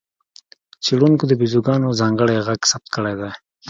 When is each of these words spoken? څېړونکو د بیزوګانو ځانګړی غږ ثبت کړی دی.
څېړونکو 0.83 1.23
د 1.27 1.31
بیزوګانو 1.39 1.97
ځانګړی 1.99 2.37
غږ 2.47 2.59
ثبت 2.71 2.87
کړی 2.95 3.13
دی. 3.19 3.31